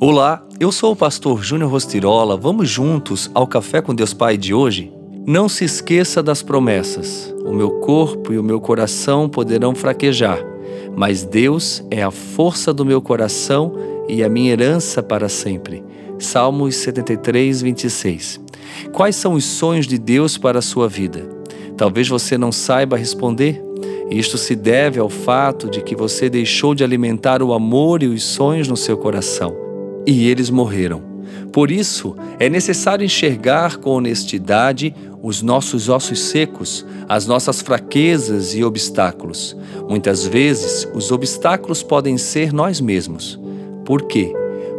[0.00, 2.36] Olá, eu sou o pastor Júnior Rostirola.
[2.36, 4.92] Vamos juntos ao Café com Deus Pai de hoje?
[5.26, 7.34] Não se esqueça das promessas.
[7.44, 10.38] O meu corpo e o meu coração poderão fraquejar,
[10.96, 13.74] mas Deus é a força do meu coração
[14.08, 15.82] e a minha herança para sempre.
[16.16, 18.40] Salmos 73, 26.
[18.92, 21.28] Quais são os sonhos de Deus para a sua vida?
[21.76, 23.60] Talvez você não saiba responder.
[24.12, 28.22] Isto se deve ao fato de que você deixou de alimentar o amor e os
[28.22, 29.66] sonhos no seu coração
[30.06, 31.02] e eles morreram.
[31.52, 38.62] Por isso, é necessário enxergar com honestidade os nossos ossos secos, as nossas fraquezas e
[38.62, 39.56] obstáculos.
[39.88, 43.38] Muitas vezes, os obstáculos podem ser nós mesmos.
[43.84, 44.32] Por quê?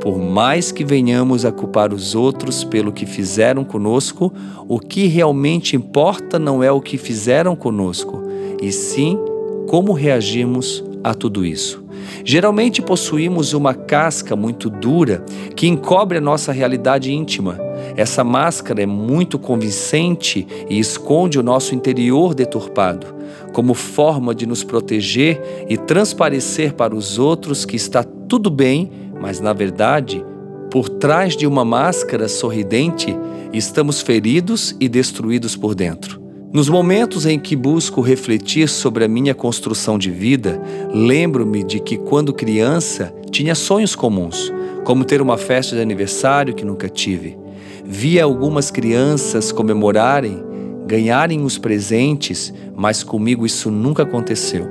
[0.00, 4.32] Por mais que venhamos a culpar os outros pelo que fizeram conosco,
[4.68, 8.22] o que realmente importa não é o que fizeram conosco,
[8.60, 9.18] e sim
[9.66, 11.83] como reagimos a tudo isso.
[12.24, 17.58] Geralmente possuímos uma casca muito dura que encobre a nossa realidade íntima.
[17.96, 23.06] Essa máscara é muito convincente e esconde o nosso interior deturpado,
[23.52, 29.40] como forma de nos proteger e transparecer para os outros que está tudo bem, mas
[29.40, 30.24] na verdade,
[30.70, 33.16] por trás de uma máscara sorridente,
[33.52, 36.23] estamos feridos e destruídos por dentro.
[36.54, 41.98] Nos momentos em que busco refletir sobre a minha construção de vida, lembro-me de que
[41.98, 44.52] quando criança tinha sonhos comuns,
[44.84, 47.36] como ter uma festa de aniversário que nunca tive.
[47.84, 50.44] Via algumas crianças comemorarem,
[50.86, 54.68] ganharem os presentes, mas comigo isso nunca aconteceu.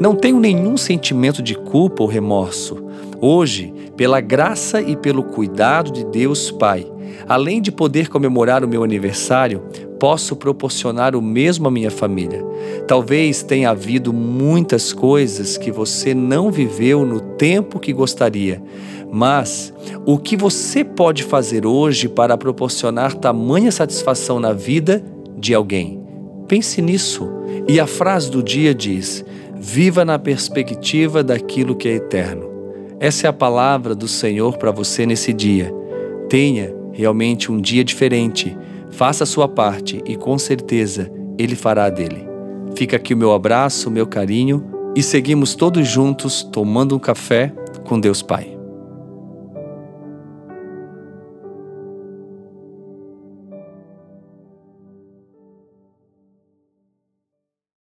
[0.00, 2.82] Não tenho nenhum sentimento de culpa ou remorso.
[3.20, 6.90] Hoje, pela graça e pelo cuidado de Deus Pai,
[7.28, 9.62] além de poder comemorar o meu aniversário,
[9.98, 12.44] posso proporcionar o mesmo à minha família.
[12.86, 18.62] Talvez tenha havido muitas coisas que você não viveu no tempo que gostaria,
[19.10, 19.72] mas
[20.04, 25.02] o que você pode fazer hoje para proporcionar tamanha satisfação na vida
[25.36, 26.02] de alguém?
[26.46, 27.28] Pense nisso.
[27.66, 32.48] E a frase do dia diz: Viva na perspectiva daquilo que é eterno.
[33.00, 35.72] Essa é a palavra do Senhor para você nesse dia.
[36.28, 38.56] Tenha realmente um dia diferente
[38.90, 42.26] Faça a sua parte e com certeza Ele fará dele.
[42.74, 44.64] Fica aqui o meu abraço, o meu carinho
[44.96, 47.52] e seguimos todos juntos tomando um café
[47.84, 48.57] com Deus Pai.